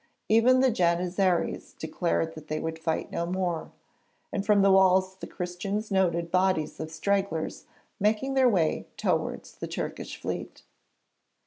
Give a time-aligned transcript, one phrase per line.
[0.29, 3.71] Even the Janizaries declared they would fight no more,
[4.33, 7.65] and from the walls the Christians noted bodies of stragglers
[7.99, 10.63] making their way towards the Turkish fleet.